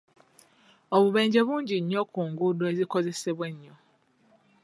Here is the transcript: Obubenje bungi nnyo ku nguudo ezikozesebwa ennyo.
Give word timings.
Obubenje 0.95 1.39
bungi 1.47 1.75
nnyo 1.79 2.01
ku 2.13 2.21
nguudo 2.29 2.63
ezikozesebwa 2.71 3.45
ennyo. 3.51 3.75